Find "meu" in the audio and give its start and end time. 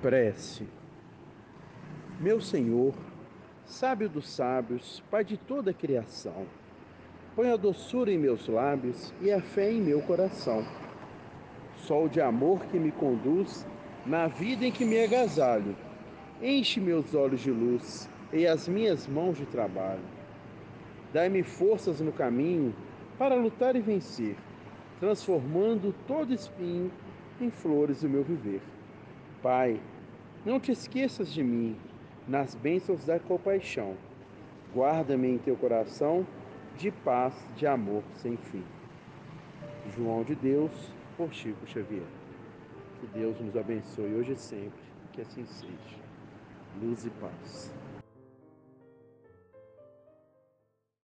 2.20-2.40, 9.80-10.00, 28.08-28.22